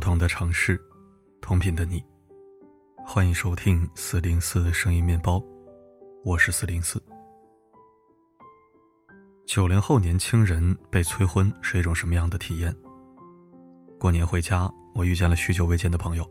[0.00, 0.80] 不同的城市，
[1.42, 2.02] 同频的你，
[3.04, 5.44] 欢迎收听四零四声音面包，
[6.24, 6.98] 我是四零四。
[9.46, 12.74] 九零后年轻人被催婚是一种什么样的体验？
[13.98, 16.26] 过年回家，我遇见了许久未见的朋友，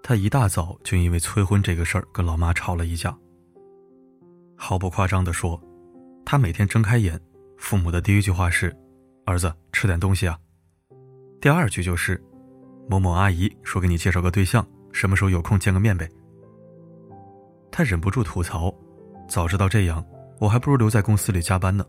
[0.00, 3.18] 他一大早就因为催婚这个事儿跟老妈吵了一架。
[4.56, 5.60] 毫不夸张的说，
[6.24, 7.20] 他每天睁开眼，
[7.58, 8.72] 父母的第一句话是
[9.26, 10.38] ：“儿子，吃点东西啊。”
[11.42, 12.22] 第二句就是。
[12.88, 16.08] 某某阿姨说：“给你介绍个对象，什么时候有空见个面呗？”
[17.70, 18.72] 他忍不住吐槽
[19.28, 20.04] ：“早知道这样，
[20.38, 21.84] 我还不如留在公司里加班呢。”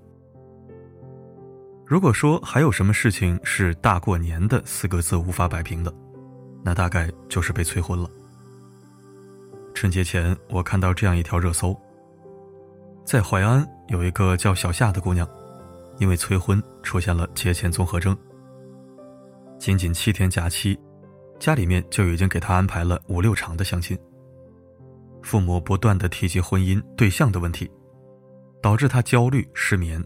[1.85, 5.93] 如果说还有什么事情是“大过年的”四个字无法摆平的，
[6.63, 8.09] 那大概就是被催婚了。
[9.73, 11.79] 春节前，我看到这样一条热搜：
[13.05, 15.25] 在淮安有一个叫小夏的姑娘，
[16.00, 18.17] 因为催婚出现了节前综合征。
[19.59, 20.77] 仅仅七天假期。
[21.39, 23.97] 家里面就已经给他安排了五六场的相亲。
[25.21, 27.69] 父母不断的提及婚姻对象的问题，
[28.61, 30.03] 导致他焦虑失眠。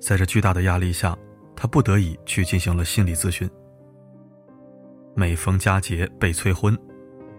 [0.00, 1.16] 在这巨大的压力下，
[1.54, 3.48] 他不得已去进行了心理咨询。
[5.14, 6.76] 每逢佳节被催婚，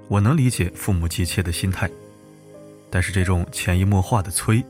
[0.08, 1.90] 我能理解父母急切的心态，
[2.90, 4.64] 但是这种潜移默化的催，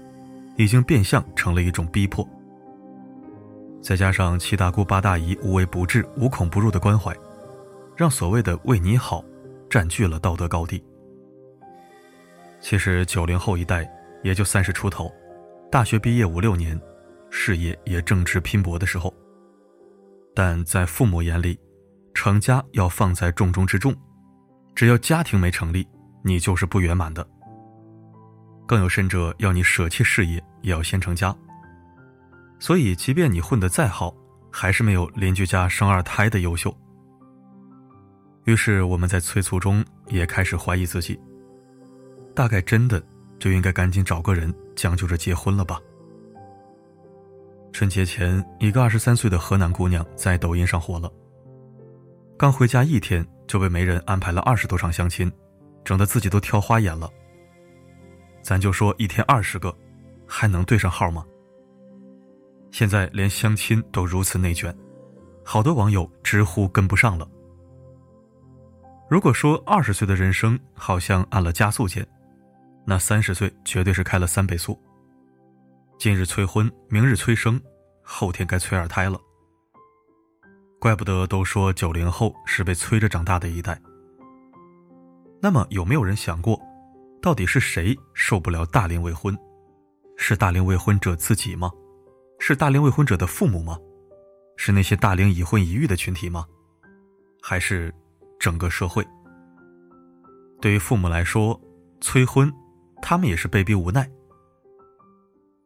[0.57, 2.27] 已经变相成了一种逼迫。
[3.81, 7.15] 再加上七大姑八大姨无微不至、无孔不入的关怀。
[7.97, 9.25] 让所谓的“为你好”
[9.67, 10.81] 占据了道德高地。
[12.61, 13.91] 其实九零后一代
[14.23, 15.11] 也就三十出头，
[15.71, 16.79] 大学毕业五六年，
[17.31, 19.11] 事业也正值拼搏的时候。
[20.35, 21.59] 但在父母眼里，
[22.13, 23.95] 成家要放在重中之重，
[24.75, 25.87] 只要家庭没成立，
[26.23, 27.27] 你就是不圆满的。
[28.67, 31.35] 更有甚者，要你舍弃事业，也要先成家。
[32.59, 34.15] 所以，即便你混得再好，
[34.51, 36.75] 还是没有邻居家生二胎的优秀。
[38.47, 41.19] 于是我们在催促中也开始怀疑自己，
[42.33, 43.03] 大概真的
[43.39, 45.81] 就应该赶紧找个人将就着结婚了吧。
[47.73, 51.11] 春节前，一个二十三岁的河南姑娘在抖音上火了。
[52.37, 55.29] 刚回家一天就被媒人安排了二十多场相亲，
[55.83, 57.11] 整得自己都挑花眼了。
[58.41, 59.77] 咱就说一天二十个，
[60.25, 61.25] 还能对上号吗？
[62.71, 64.73] 现在连相亲都如此内卷，
[65.43, 67.29] 好多网友直呼跟不上了。
[69.09, 72.05] 如果说二十岁的人生好像按了加速键，
[72.85, 74.77] 那三十岁绝对是开了三倍速。
[75.97, 77.59] 今日催婚，明日催生，
[78.03, 79.17] 后天该催二胎了。
[80.77, 83.81] 怪不得都说九零后是被催着长大的一代。
[85.41, 86.59] 那么有没有人想过，
[87.21, 89.37] 到底是谁受不了大龄未婚？
[90.17, 91.71] 是大龄未婚者自己吗？
[92.39, 93.79] 是大龄未婚者的父母吗？
[94.57, 96.45] 是那些大龄已婚已育的群体吗？
[97.41, 97.93] 还是？
[98.47, 99.05] 整个社会，
[100.61, 101.59] 对于父母来说，
[101.99, 102.49] 催婚，
[103.01, 104.09] 他们也是被逼无奈。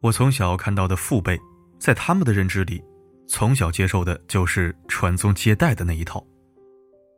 [0.01, 1.39] 我从小看到的父辈，
[1.77, 2.83] 在他们的认知里，
[3.27, 6.25] 从小接受的就是传宗接代的那一套，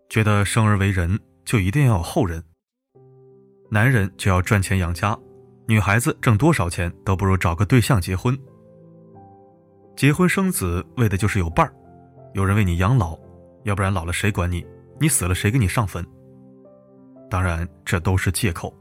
[0.10, 2.44] 觉得生而为人就一定要有后人，
[3.72, 5.18] 男人就要赚钱养家，
[5.66, 8.38] 女孩子挣多少钱都不如找个对象结婚。
[9.96, 11.74] 结婚生子为的就是有伴儿，
[12.34, 13.18] 有人为你养老，
[13.64, 14.62] 要不然老了谁管你？
[15.00, 16.06] 你死了，谁给你上坟？
[17.30, 18.74] 当然，这都是借口。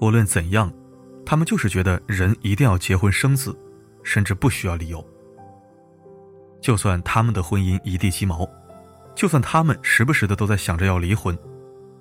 [0.00, 0.72] 无论怎样，
[1.24, 3.56] 他们就是觉得人一定要结婚生子，
[4.02, 5.06] 甚至不需要理由。
[6.60, 8.48] 就算他们的婚姻一地鸡毛，
[9.14, 11.38] 就算他们时不时的都在想着要离婚，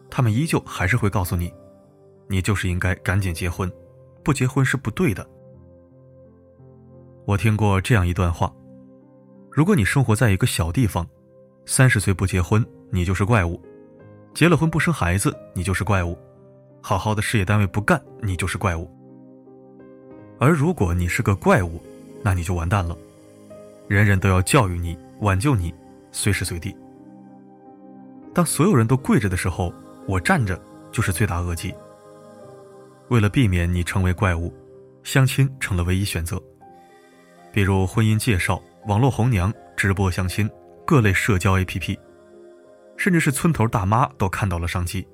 [0.09, 1.53] 他们依旧还是会告诉你：
[2.28, 3.72] 你就是应该赶紧结婚，
[4.23, 5.28] 不结婚是不对的。
[7.25, 8.51] 我听过这样一段话：
[9.51, 11.06] 如果你生活在一个小地方，
[11.72, 13.56] 三十岁不结婚，你就是怪物；
[14.33, 16.18] 结了婚不生孩子，你就是怪物；
[16.81, 18.89] 好好的事业单位不干，你就是怪物。
[20.39, 21.80] 而如果你是个怪物，
[22.24, 22.98] 那你就完蛋了，
[23.88, 25.71] 人人都要教育你、挽救你，
[26.12, 26.75] 随时随地。
[28.33, 29.72] 当所有人都跪着的时候，
[30.07, 30.60] 我站着
[30.92, 31.72] 就是罪大恶极。
[33.10, 34.51] 为了避免你成为怪物，
[35.04, 36.42] 相亲成了唯一选择，
[37.54, 40.50] 比如婚姻介绍、网络红娘、直播相亲。
[40.89, 42.00] 各类社交 APP，
[42.97, 45.07] 甚至是村头大妈都看到了商机。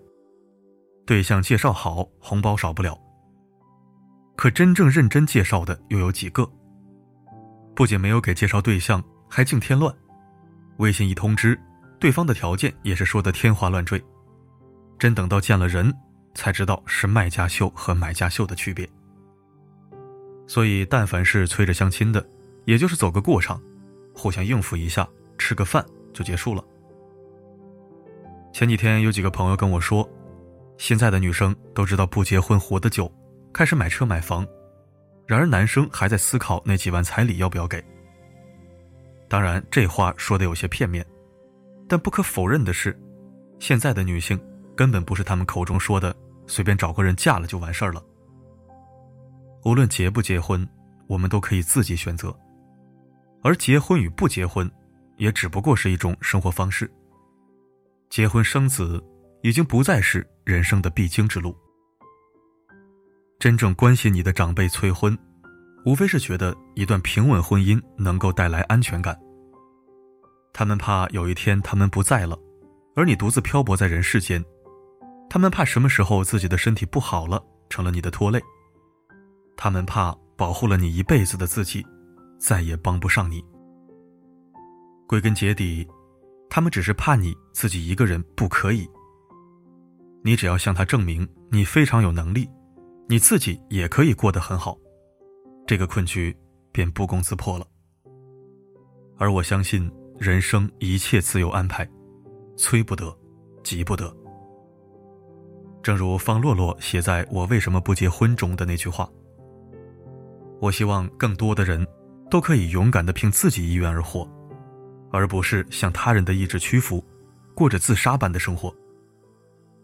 [1.06, 2.98] 对象介绍好，红包少不了。
[4.38, 6.50] 可真正认真介绍的又有几个？
[7.76, 9.94] 不仅没有给介绍对象，还净添乱。
[10.78, 11.60] 微信一通知，
[12.00, 14.02] 对方的条件也是说的天花乱坠。
[14.98, 15.94] 真等到见了人，
[16.36, 18.90] 才知道是卖家秀和买家秀的区别。
[20.48, 22.26] 所以，但凡是催着相亲的，
[22.64, 23.62] 也就是走个过场，
[24.14, 25.06] 互相应付一下。
[25.38, 26.64] 吃个饭就结束了。
[28.54, 30.10] 前几天有几个朋友跟我说，
[30.78, 33.12] 现在的女生都知道不结婚活得久，
[33.54, 34.48] 开始买车买房，
[35.26, 37.84] 然而男生还在思考那几万彩礼要不要给。
[39.28, 41.06] 当然，这话说的有些片面，
[41.88, 42.98] 但不可否认的是，
[43.60, 44.40] 现在的女性
[44.76, 46.16] 根本不是他们口中说的
[46.48, 48.02] 随便找个人嫁了就完事儿了。
[49.64, 50.66] 无论结不结婚，
[51.08, 52.34] 我们都可以自己选择，
[53.42, 54.70] 而结婚与不结婚，
[55.18, 56.90] 也只不过是一种生活方式。
[58.10, 59.04] 结婚生子
[59.42, 61.56] 已经不再是人生的必经之路。
[63.38, 65.18] 真正关心你的长辈催婚，
[65.86, 69.20] 无非是觉得一段平稳婚姻能够带来安全感。
[70.54, 72.40] 他们怕有一天他们不在了，
[72.96, 74.42] 而你独自漂泊在人世间；
[75.30, 78.40] 他们怕什么时候自己的身体不好了，成了你的拖累；
[79.58, 81.86] 他们怕保护了你一辈子的自己，
[82.40, 83.44] 再也帮不上你。
[85.08, 85.88] 归根结底。
[86.50, 88.88] 他们只是怕你自己一个人不可以。
[90.24, 92.50] 你只要向他证明你非常有能力，
[93.10, 94.78] 你自己也可以过得很好，
[95.68, 96.36] 这个困局
[96.72, 97.68] 便不攻自破了。
[99.18, 101.86] 而我相信人生一切自有安排，
[102.56, 103.14] 催不得，
[103.64, 104.16] 急不得。
[105.84, 109.10] 正如方洛洛写在我为什么不结婚中的那句话
[110.62, 111.86] ：“我希望更多的人
[112.30, 114.28] 都可以勇敢的凭自己意愿而活。”
[115.16, 117.02] 而不是向他人的意志屈服，
[117.54, 118.76] 过着自杀般的生活。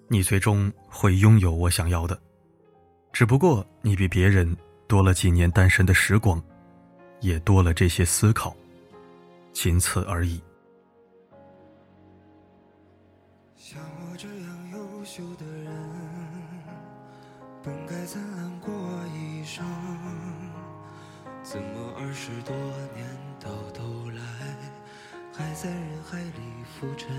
[0.09, 2.21] 你最终会拥有我想要的，
[3.13, 4.55] 只不过你比别人
[4.87, 6.43] 多了几年单身的时光，
[7.21, 8.53] 也多了这些思考，
[9.53, 10.41] 仅此而已。
[13.55, 15.73] 像我这样优秀的人，
[17.63, 18.73] 本该灿烂过
[19.15, 19.65] 一生，
[21.41, 22.53] 怎么二十多
[22.93, 23.07] 年
[23.39, 24.50] 到头来？
[25.33, 26.41] 还在人海里
[26.79, 27.09] 浮沉。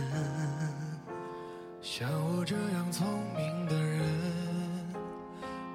[1.81, 4.95] 像我这样聪明的人，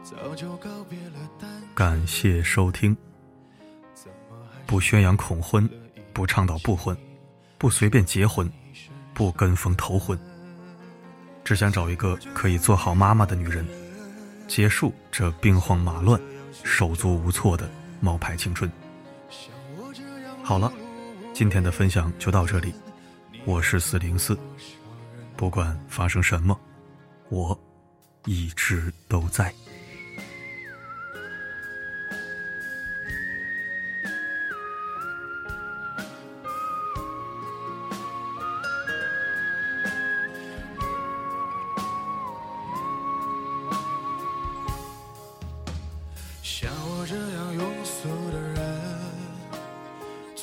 [0.04, 2.96] 早就告别了单感谢收听。
[4.66, 5.70] 不宣扬恐婚，
[6.14, 6.96] 不倡导不婚，
[7.58, 8.50] 不随便结婚，
[9.14, 10.18] 不跟风头婚，
[11.44, 13.66] 只想找一个可以做好妈妈的女人，
[14.48, 16.22] 结束这兵荒马乱、
[16.64, 17.70] 手足无措的
[18.00, 18.72] 冒牌青春。
[20.44, 20.72] 好了。
[21.38, 22.74] 今天的分享就到这里，
[23.46, 24.36] 我是四零四，
[25.36, 26.60] 不管发生什么，
[27.30, 27.56] 我
[28.26, 29.54] 一直都在。
[46.42, 48.57] 像我这样庸俗的人。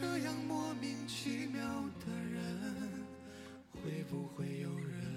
[0.00, 1.60] 这样莫名其妙
[2.06, 3.04] 的人，
[3.72, 5.07] 会不会有人？